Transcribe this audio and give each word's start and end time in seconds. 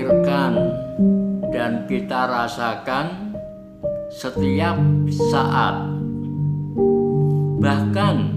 pikirkan 0.03 0.53
dan 1.55 1.87
kita 1.87 2.27
rasakan 2.27 3.39
setiap 4.11 4.75
saat, 5.31 5.95
bahkan 7.63 8.35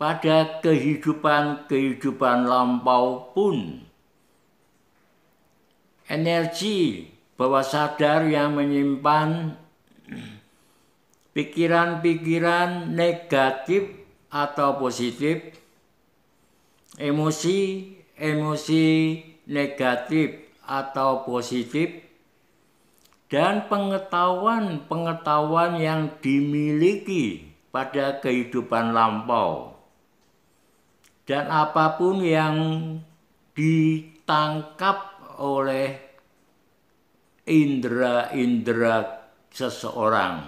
pada 0.00 0.64
kehidupan-kehidupan 0.64 2.48
lampau 2.48 3.28
pun 3.36 3.84
energi 6.08 7.12
bawah 7.36 7.60
sadar 7.60 8.24
yang 8.24 8.56
menyimpan 8.56 9.52
pikiran-pikiran 11.36 12.88
negatif 12.88 13.84
atau 14.32 14.80
positif, 14.80 15.44
emosi-emosi 18.16 19.36
negatif 19.46 20.58
atau 20.66 21.22
positif, 21.22 22.02
dan 23.30 23.70
pengetahuan-pengetahuan 23.70 25.78
yang 25.78 26.10
dimiliki 26.18 27.54
pada 27.70 28.18
kehidupan 28.18 28.90
lampau, 28.96 29.78
dan 31.28 31.46
apa 31.46 31.94
pun 32.00 32.24
yang 32.24 32.56
ditangkap 33.54 35.14
oleh 35.38 35.94
indera-indera 37.46 39.30
seseorang. 39.54 40.42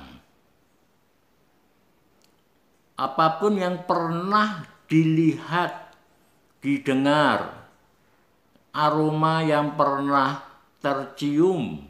Apa 2.99 3.39
pun 3.39 3.55
yang 3.55 3.87
pernah 3.87 4.67
dilihat, 4.91 5.88
didengar, 6.59 7.71
aroma 8.75 9.43
yang 9.47 9.79
pernah 9.79 10.43
tercium, 10.83 11.87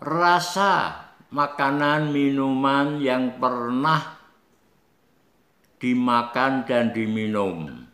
rasa 0.00 1.04
makanan 1.32 2.12
minuman 2.12 3.00
yang 3.00 3.36
pernah 3.40 4.20
dimakan 5.80 6.64
dan 6.64 6.94
diminum. 6.96 7.84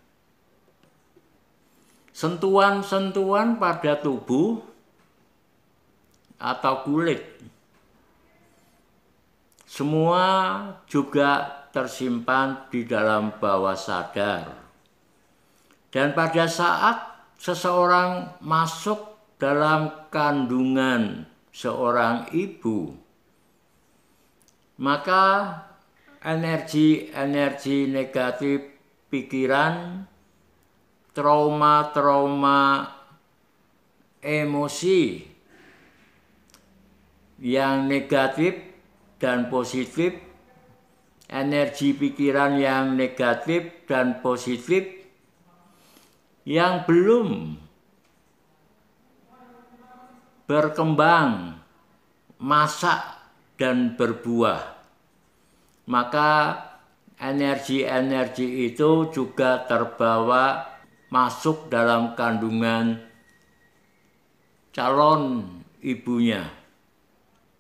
Sentuhan-sentuhan 2.15 3.57
pada 3.57 3.97
tubuh 3.97 4.61
atau 6.37 6.75
kulit. 6.85 7.25
Semua 9.65 10.27
juga 10.85 11.60
tersimpan 11.71 12.71
di 12.71 12.87
dalam 12.87 13.35
bawah 13.39 13.79
sadar. 13.79 14.47
Dan 15.91 16.15
pada 16.15 16.47
saat 16.47 16.99
seseorang 17.39 18.39
masuk 18.43 19.11
dalam 19.41 20.07
kandungan 20.13 21.27
seorang 21.51 22.31
ibu, 22.31 22.95
maka 24.79 25.57
energi-energi 26.23 27.91
negatif 27.91 28.61
pikiran, 29.11 30.05
trauma-trauma 31.11 32.87
emosi 34.21 35.27
yang 37.41 37.89
negatif 37.89 38.55
dan 39.17 39.49
positif, 39.49 40.30
energi 41.31 41.95
pikiran 41.95 42.59
yang 42.59 42.99
negatif 42.99 43.87
dan 43.87 44.19
positif 44.19 44.83
yang 46.43 46.83
belum 46.83 47.55
berkembang, 50.51 51.63
masak, 52.43 52.99
dan 53.55 53.95
berbuah, 53.95 54.75
maka 55.87 56.59
energi-energi 57.23 58.67
itu 58.67 59.15
juga 59.15 59.63
terbawa 59.71 60.67
masuk 61.13 61.71
dalam 61.71 62.19
kandungan 62.19 62.99
calon 64.75 65.47
ibunya. 65.85 66.51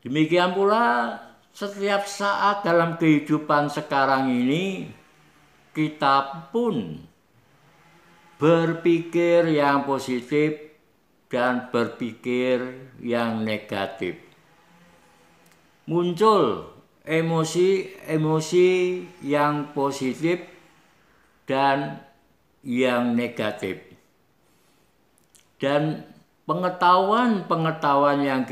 Demikian 0.01 0.57
pula 0.57 1.15
setiap 1.51 2.07
saat 2.07 2.63
dalam 2.63 2.97
kehidupan 2.97 3.69
sekarang 3.69 4.31
ini 4.31 4.91
kita 5.75 6.51
pun 6.51 6.99
berpikir 8.41 9.53
yang 9.53 9.85
positif 9.85 10.71
dan 11.31 11.69
berpikir 11.71 12.91
yang 12.99 13.45
negatif. 13.45 14.19
Muncul 15.87 16.67
emosi-emosi 17.05 18.69
yang 19.25 19.75
positif 19.77 20.43
dan 21.45 22.01
yang 22.63 23.17
negatif. 23.17 23.83
Dan 25.61 26.07
pengetahuan-pengetahuan 26.49 28.25
yang 28.25 28.43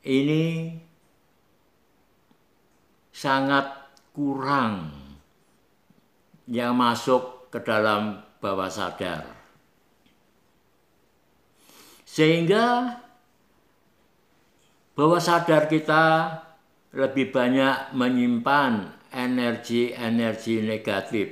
ini 0.04 0.74
sangat 3.12 3.68
kurang 4.16 4.88
yang 6.48 6.72
masuk 6.72 7.52
ke 7.52 7.60
dalam 7.60 8.24
bawah 8.40 8.72
sadar. 8.72 9.28
Sehingga 12.08 12.96
bawah 14.96 15.22
sadar 15.22 15.70
kita 15.70 16.34
lebih 16.96 17.30
banyak 17.30 17.94
menyimpan 17.94 18.98
energi-energi 19.14 20.66
negatif 20.66 21.28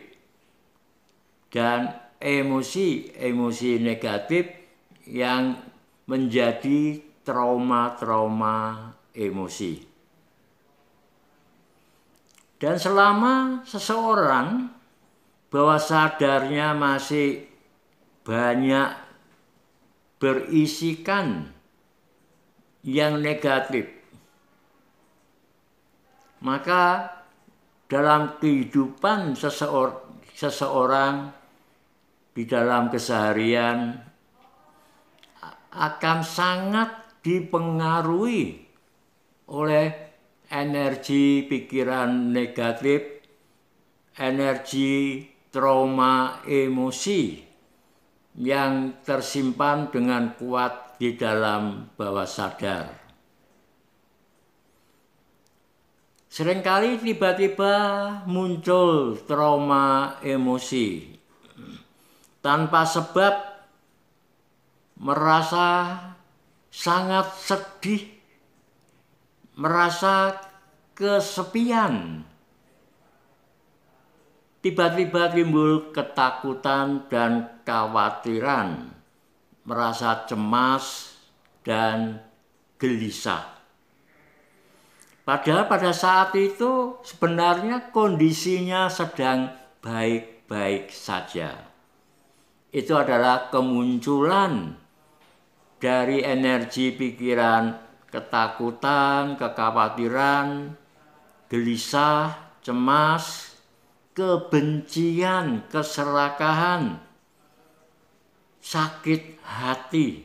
dan 1.50 1.98
emosi-emosi 2.22 3.82
negatif 3.82 4.44
yang 5.08 5.56
menjadi 6.04 7.00
trauma-trauma 7.24 8.92
emosi. 9.16 9.84
Dan 12.58 12.74
selama 12.74 13.62
seseorang 13.62 14.68
bahwa 15.48 15.76
sadarnya 15.80 16.74
masih 16.74 17.46
banyak 18.26 18.92
berisikan 20.18 21.54
yang 22.82 23.22
negatif, 23.22 23.86
maka 26.42 27.14
dalam 27.86 28.36
kehidupan 28.42 29.38
seseorang 30.34 31.30
di 32.34 32.42
dalam 32.44 32.90
keseharian 32.90 34.07
akan 35.72 36.18
sangat 36.24 37.20
dipengaruhi 37.20 38.64
oleh 39.52 39.86
energi 40.48 41.44
pikiran 41.44 42.32
negatif, 42.32 43.24
energi 44.16 45.24
trauma 45.52 46.44
emosi 46.44 47.44
yang 48.38 49.02
tersimpan 49.04 49.90
dengan 49.92 50.36
kuat 50.36 51.00
di 51.00 51.18
dalam 51.18 51.90
bawah 51.96 52.28
sadar. 52.28 52.86
Seringkali 56.28 57.02
tiba-tiba 57.02 57.74
muncul 58.28 59.18
trauma 59.26 60.20
emosi 60.22 61.18
tanpa 62.38 62.86
sebab 62.86 63.57
merasa 64.98 65.94
sangat 66.68 67.30
sedih 67.38 68.18
merasa 69.58 70.38
kesepian. 70.94 72.22
Tiba-tiba 74.62 75.30
timbul 75.34 75.90
ketakutan 75.90 77.06
dan 77.10 77.62
khawatiran, 77.66 78.90
merasa 79.66 80.26
cemas 80.26 81.14
dan 81.62 82.22
gelisah. 82.78 83.58
Padahal 85.22 85.68
pada 85.70 85.92
saat 85.94 86.34
itu 86.38 86.98
sebenarnya 87.04 87.90
kondisinya 87.94 88.88
sedang 88.88 89.52
baik-baik 89.82 90.90
saja. 90.90 91.54
Itu 92.72 92.98
adalah 92.98 93.52
kemunculan 93.52 94.74
dari 95.78 96.22
energi 96.26 96.90
pikiran 96.94 97.88
ketakutan, 98.08 99.36
kekhawatiran, 99.36 100.72
gelisah, 101.52 102.56
cemas, 102.64 103.56
kebencian, 104.16 105.68
keserakahan, 105.68 106.98
sakit 108.64 109.38
hati. 109.44 110.24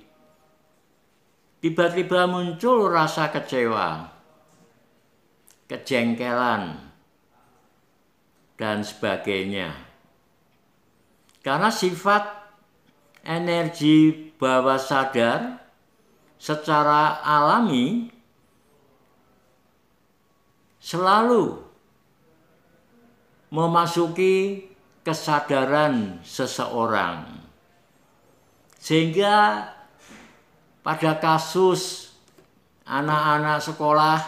Tiba-tiba 1.63 2.27
muncul 2.27 2.91
rasa 2.91 3.31
kecewa, 3.31 4.11
kejengkelan, 5.71 6.75
dan 8.59 8.83
sebagainya. 8.83 9.71
Karena 11.39 11.71
sifat 11.71 12.42
energi 13.23 14.31
bawah 14.35 14.77
sadar 14.77 15.63
secara 16.35 17.23
alami 17.23 18.11
selalu 20.83 21.63
memasuki 23.47 24.67
kesadaran 25.07 26.19
seseorang. 26.27 27.39
Sehingga 28.83 29.71
pada 30.83 31.15
kasus 31.15 32.11
anak-anak 32.83 33.63
sekolah 33.63 34.19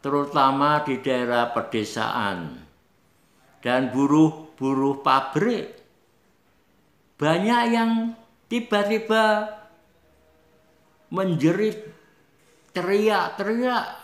terutama 0.00 0.80
di 0.80 1.04
daerah 1.04 1.52
pedesaan 1.52 2.64
dan 3.60 3.92
buruh-buruh 3.92 5.04
pabrik 5.04 5.75
banyak 7.16 7.62
yang 7.72 8.12
tiba-tiba 8.52 9.48
menjerit, 11.08 11.88
teriak-teriak, 12.76 13.96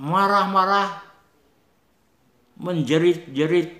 marah-marah, 0.00 1.06
menjerit-jerit, 2.58 3.78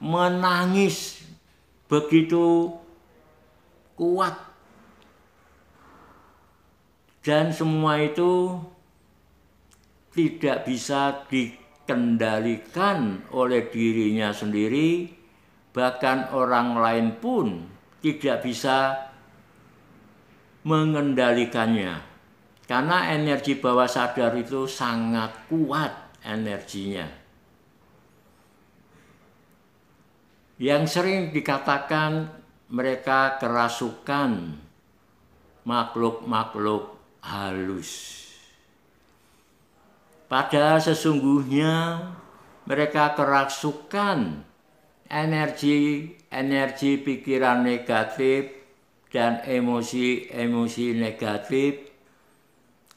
menangis 0.00 1.24
begitu 1.88 2.76
kuat. 3.96 4.36
Dan 7.20 7.52
semua 7.52 8.00
itu 8.00 8.56
tidak 10.16 10.64
bisa 10.64 11.28
dikendalikan 11.28 13.28
oleh 13.28 13.68
dirinya 13.68 14.32
sendiri, 14.32 15.19
bahkan 15.70 16.30
orang 16.34 16.74
lain 16.78 17.06
pun 17.18 17.66
tidak 18.02 18.42
bisa 18.42 19.10
mengendalikannya. 20.66 22.02
Karena 22.66 23.10
energi 23.10 23.58
bawah 23.58 23.90
sadar 23.90 24.30
itu 24.38 24.70
sangat 24.70 25.50
kuat 25.50 26.22
energinya. 26.22 27.06
Yang 30.60 30.82
sering 30.92 31.20
dikatakan 31.34 32.30
mereka 32.70 33.40
kerasukan 33.42 34.54
makhluk-makhluk 35.66 36.94
halus. 37.26 38.22
Padahal 40.30 40.78
sesungguhnya 40.78 42.06
mereka 42.70 43.18
kerasukan 43.18 44.46
energi-energi 45.10 47.02
pikiran 47.02 47.66
negatif 47.66 48.46
dan 49.10 49.42
emosi-emosi 49.42 50.86
negatif 50.94 51.90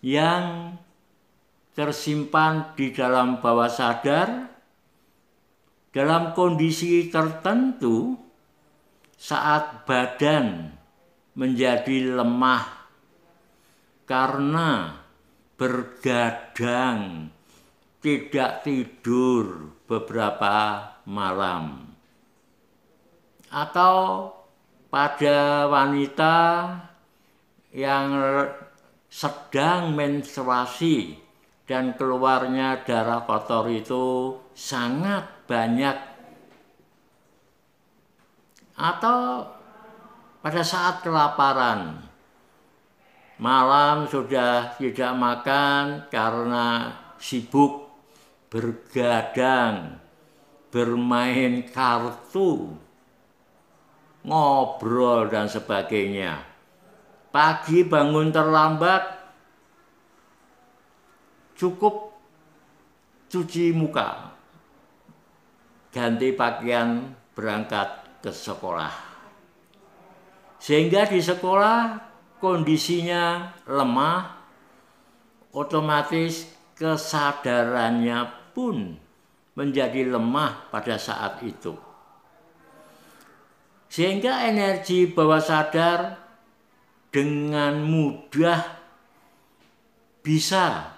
yang 0.06 0.78
tersimpan 1.74 2.78
di 2.78 2.94
dalam 2.94 3.42
bawah 3.42 3.66
sadar 3.66 4.46
dalam 5.90 6.38
kondisi 6.38 7.10
tertentu 7.10 8.14
saat 9.18 9.90
badan 9.90 10.70
menjadi 11.34 12.14
lemah 12.14 12.66
karena 14.06 15.02
bergadang 15.58 17.30
tidak 18.04 18.68
tidur 18.68 19.74
beberapa 19.88 20.92
malam 21.08 21.93
atau 23.54 24.28
pada 24.90 25.70
wanita 25.70 26.38
yang 27.70 28.10
sedang 29.14 29.94
menstruasi 29.94 31.22
dan 31.70 31.94
keluarnya 31.94 32.82
darah 32.82 33.22
kotor 33.30 33.70
itu 33.70 34.38
sangat 34.58 35.30
banyak. 35.46 35.98
Atau 38.74 39.46
pada 40.42 40.66
saat 40.66 41.06
kelaparan 41.06 42.02
malam 43.38 44.10
sudah 44.10 44.74
tidak 44.82 45.14
makan 45.14 46.10
karena 46.10 46.90
sibuk 47.22 47.86
bergadang 48.50 50.02
bermain 50.74 51.66
kartu 51.70 52.83
ngobrol 54.24 55.28
dan 55.28 55.52
sebagainya. 55.52 56.40
Pagi 57.34 57.84
bangun 57.84 58.30
terlambat, 58.30 59.04
cukup 61.58 62.14
cuci 63.28 63.74
muka, 63.74 64.30
ganti 65.90 66.30
pakaian 66.34 67.10
berangkat 67.34 68.22
ke 68.22 68.30
sekolah. 68.30 68.94
Sehingga 70.62 71.10
di 71.10 71.20
sekolah 71.20 71.98
kondisinya 72.38 73.52
lemah, 73.66 74.38
otomatis 75.52 76.48
kesadarannya 76.78 78.54
pun 78.54 78.96
menjadi 79.58 80.10
lemah 80.10 80.70
pada 80.70 81.02
saat 81.02 81.42
itu. 81.42 81.93
Sehingga 83.94 84.50
energi 84.50 85.06
bawah 85.06 85.38
sadar 85.38 86.18
dengan 87.14 87.78
mudah 87.86 88.58
bisa 90.26 90.98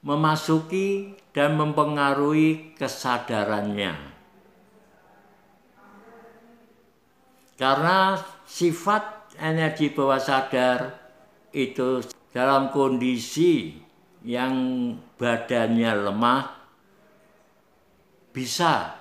memasuki 0.00 1.12
dan 1.36 1.60
mempengaruhi 1.60 2.72
kesadarannya. 2.80 3.92
Karena 7.60 8.16
sifat 8.48 9.36
energi 9.36 9.92
bawah 9.92 10.16
sadar 10.16 10.96
itu 11.52 12.00
dalam 12.32 12.72
kondisi 12.72 13.76
yang 14.24 14.56
badannya 15.20 15.92
lemah 16.08 16.48
bisa 18.32 18.99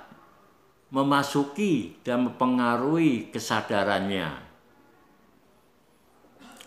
memasuki 0.89 2.01
dan 2.01 2.25
mempengaruhi 2.29 3.29
kesadarannya. 3.29 4.49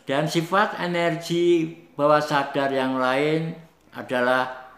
Dan 0.03 0.27
sifat 0.27 0.83
energi 0.83 1.71
bawah 1.95 2.23
sadar 2.23 2.75
yang 2.75 2.99
lain 2.99 3.55
adalah 3.95 4.73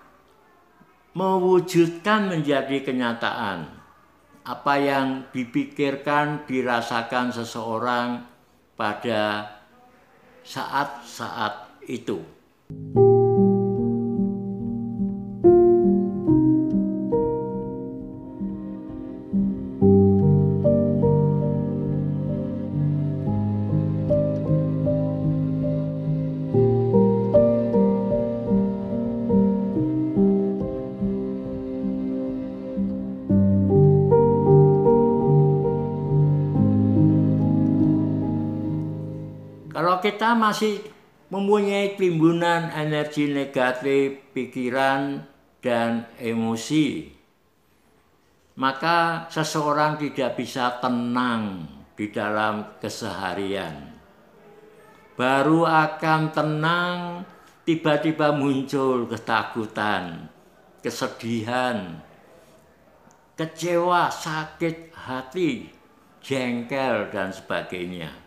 mewujudkan 1.16 2.28
menjadi 2.28 2.84
kenyataan 2.84 3.70
apa 4.44 4.74
yang 4.76 5.24
dipikirkan, 5.32 6.44
dirasakan 6.44 7.32
seseorang 7.32 8.28
pada 8.76 9.48
saat-saat 10.44 11.80
itu. 11.88 12.20
Kita 40.24 40.40
masih 40.40 40.80
mempunyai 41.28 42.00
timbunan 42.00 42.72
energi 42.72 43.28
negatif, 43.28 44.32
pikiran, 44.32 45.20
dan 45.60 46.08
emosi, 46.16 47.12
maka 48.56 49.28
seseorang 49.28 50.00
tidak 50.00 50.40
bisa 50.40 50.80
tenang 50.80 51.68
di 51.92 52.08
dalam 52.08 52.80
keseharian. 52.80 53.92
Baru 55.12 55.68
akan 55.68 56.32
tenang, 56.32 57.28
tiba-tiba 57.68 58.32
muncul 58.32 59.04
ketakutan, 59.04 60.32
kesedihan, 60.80 62.00
kecewa, 63.36 64.08
sakit 64.08 64.88
hati, 64.96 65.68
jengkel, 66.24 67.12
dan 67.12 67.28
sebagainya. 67.28 68.23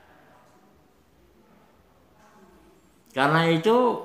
Karena 3.17 3.49
itu 3.49 3.97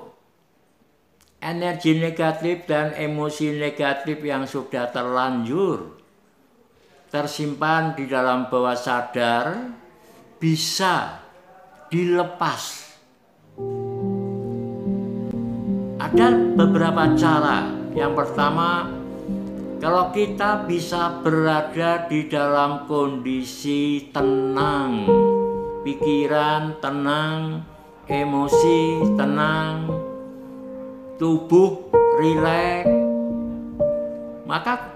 energi 1.37 2.01
negatif 2.01 2.65
dan 2.65 2.97
emosi 2.97 3.61
negatif 3.61 4.17
yang 4.25 4.49
sudah 4.49 4.89
terlanjur 4.89 6.01
tersimpan 7.13 7.93
di 7.93 8.09
dalam 8.09 8.49
bawah 8.49 8.73
sadar 8.73 9.69
bisa 10.41 11.21
dilepas. 11.93 12.89
Ada 16.01 16.57
beberapa 16.57 17.13
cara. 17.13 17.69
Yang 17.93 18.13
pertama, 18.17 18.89
kalau 19.77 20.09
kita 20.09 20.65
bisa 20.65 21.21
berada 21.21 22.09
di 22.09 22.25
dalam 22.25 22.89
kondisi 22.89 24.09
tenang, 24.09 25.05
pikiran 25.85 26.81
tenang, 26.81 27.61
emosi 28.03 28.99
tenang, 29.15 29.87
tubuh 31.15 31.87
rileks, 32.19 32.91
maka 34.43 34.91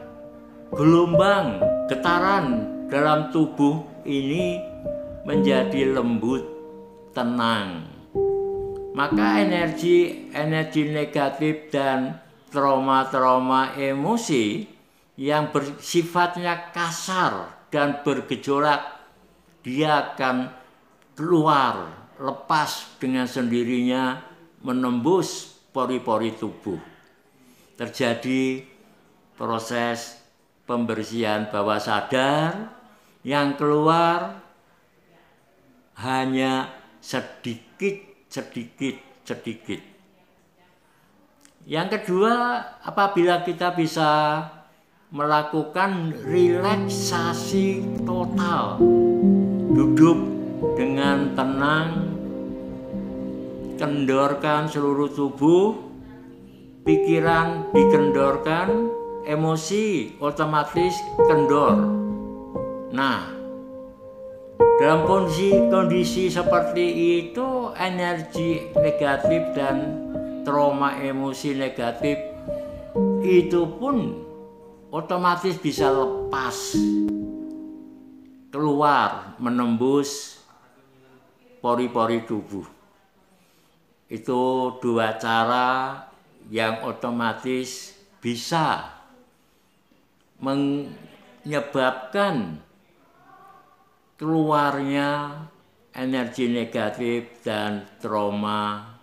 gelombang 0.76 1.64
getaran 1.88 2.68
dalam 2.92 3.32
tubuh 3.32 3.80
ini 4.04 4.60
menjadi 5.24 5.96
lembut, 5.96 6.44
tenang. 7.16 7.88
Maka 8.92 9.40
energi 9.40 10.28
energi 10.36 10.90
negatif 10.92 11.72
dan 11.72 12.18
trauma-trauma 12.52 13.78
emosi 13.80 14.68
yang 15.16 15.56
bersifatnya 15.56 16.76
kasar 16.76 17.68
dan 17.72 18.02
bergejolak 18.04 18.84
dia 19.64 20.12
akan 20.12 20.50
keluar 21.14 22.07
lepas 22.18 22.98
dengan 22.98 23.30
sendirinya 23.30 24.22
menembus 24.66 25.58
pori-pori 25.70 26.34
tubuh. 26.34 26.80
Terjadi 27.78 28.66
proses 29.38 30.18
pembersihan 30.66 31.48
bawah 31.54 31.78
sadar 31.78 32.74
yang 33.22 33.54
keluar 33.54 34.42
hanya 36.02 36.74
sedikit, 36.98 38.26
sedikit, 38.30 38.98
sedikit. 39.22 39.82
Yang 41.68 41.88
kedua, 42.00 42.64
apabila 42.80 43.44
kita 43.44 43.76
bisa 43.76 44.40
melakukan 45.12 46.16
relaksasi 46.24 47.84
total, 48.08 48.80
duduk 49.76 50.20
dengan 50.80 51.36
tenang 51.36 52.07
kendorkan 53.78 54.68
seluruh 54.68 55.14
tubuh 55.14 55.78
pikiran 56.84 57.70
dikendorkan 57.72 58.90
emosi 59.24 60.18
otomatis 60.20 60.98
kendor 61.16 61.78
nah 62.92 63.30
dalam 64.78 65.06
kondisi 65.06 65.54
kondisi 65.70 66.24
seperti 66.30 66.86
itu 67.22 67.72
energi 67.78 68.74
negatif 68.78 69.42
dan 69.54 69.78
trauma 70.42 70.98
emosi 70.98 71.54
negatif 71.58 72.18
itu 73.22 73.62
pun 73.78 74.26
otomatis 74.90 75.58
bisa 75.62 75.92
lepas 75.92 76.78
keluar 78.48 79.36
menembus 79.38 80.40
pori-pori 81.60 82.24
tubuh. 82.24 82.77
Itu 84.08 84.72
dua 84.80 85.20
cara 85.20 86.00
yang 86.48 86.88
otomatis 86.88 87.92
bisa 88.24 88.88
menyebabkan 90.40 92.64
keluarnya 94.16 95.44
energi 95.92 96.48
negatif 96.50 97.44
dan 97.44 97.84
trauma 98.00 98.96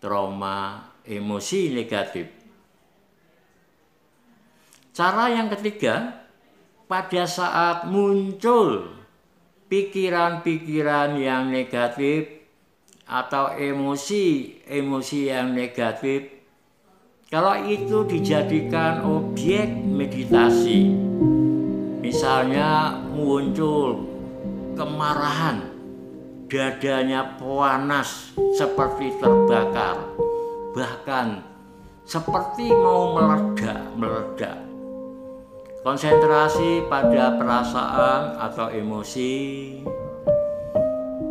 trauma 0.00 0.88
emosi 1.02 1.74
negatif. 1.74 2.30
Cara 4.96 5.28
yang 5.28 5.52
ketiga, 5.52 6.24
pada 6.88 7.28
saat 7.28 7.84
muncul 7.90 8.96
pikiran-pikiran 9.66 11.18
yang 11.18 11.50
negatif 11.50 12.35
atau 13.06 13.54
emosi-emosi 13.54 15.20
yang 15.30 15.54
negatif 15.54 16.26
kalau 17.30 17.54
itu 17.66 18.02
dijadikan 18.06 19.02
objek 19.06 19.70
meditasi 19.70 20.90
misalnya 22.02 22.98
muncul 23.14 24.02
kemarahan 24.74 25.70
dadanya 26.50 27.38
panas 27.38 28.34
seperti 28.58 29.14
terbakar 29.18 29.98
bahkan 30.76 31.42
seperti 32.06 32.70
mau 32.70 33.18
meledak-meledak. 33.18 34.62
Konsentrasi 35.82 36.86
pada 36.86 37.34
perasaan 37.34 38.38
atau 38.38 38.70
emosi 38.70 39.34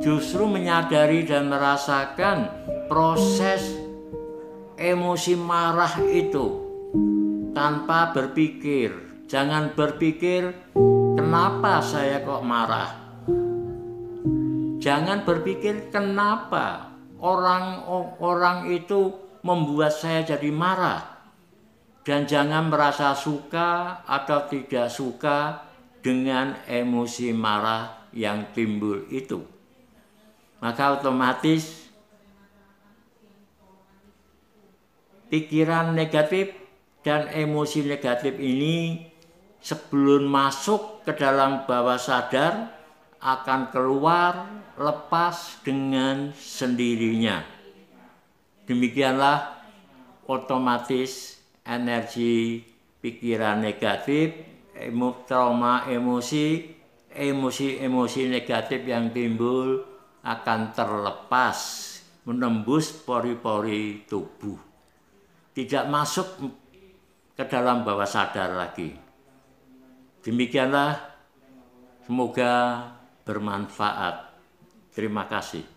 justru 0.06 0.46
menyadari 0.46 1.26
dan 1.26 1.50
merasakan 1.50 2.46
proses 2.86 3.74
emosi 4.78 5.34
marah 5.34 5.98
itu 6.06 6.62
tanpa 7.58 8.14
berpikir. 8.14 8.94
Jangan 9.26 9.74
berpikir, 9.74 10.70
kenapa 11.18 11.82
saya 11.82 12.22
kok 12.22 12.46
marah? 12.46 12.94
Jangan 14.78 15.26
berpikir, 15.26 15.90
kenapa 15.90 16.94
orang-orang 17.18 18.78
itu 18.78 19.10
membuat 19.42 19.90
saya 19.90 20.22
jadi 20.22 20.54
marah. 20.54 21.02
Dan 22.06 22.30
jangan 22.30 22.70
merasa 22.70 23.18
suka 23.18 24.06
atau 24.06 24.46
tidak 24.46 24.94
suka 24.94 25.66
dengan 26.06 26.54
emosi 26.70 27.34
marah 27.34 28.14
yang 28.14 28.54
timbul 28.54 29.10
itu 29.10 29.55
maka 30.66 30.98
otomatis 30.98 31.86
pikiran 35.30 35.94
negatif 35.94 36.58
dan 37.06 37.30
emosi 37.30 37.86
negatif 37.86 38.34
ini 38.42 39.06
sebelum 39.62 40.26
masuk 40.26 41.06
ke 41.06 41.14
dalam 41.14 41.70
bawah 41.70 42.02
sadar 42.02 42.74
akan 43.22 43.70
keluar 43.70 44.50
lepas 44.74 45.62
dengan 45.62 46.34
sendirinya. 46.34 47.46
Demikianlah 48.66 49.62
otomatis 50.26 51.38
energi 51.62 52.66
pikiran 53.06 53.62
negatif, 53.62 54.34
trauma 55.30 55.86
emosi, 55.86 56.74
emosi-emosi 57.14 58.22
negatif 58.34 58.82
yang 58.90 59.14
timbul 59.14 59.95
akan 60.26 60.74
terlepas 60.74 61.58
menembus 62.26 62.90
pori-pori 62.90 64.10
tubuh. 64.10 64.58
Tidak 65.54 65.86
masuk 65.86 66.28
ke 67.38 67.44
dalam 67.46 67.86
bawah 67.86 68.10
sadar 68.10 68.58
lagi. 68.58 68.90
Demikianlah 70.26 70.98
semoga 72.10 72.82
bermanfaat. 73.22 74.34
Terima 74.98 75.30
kasih. 75.30 75.75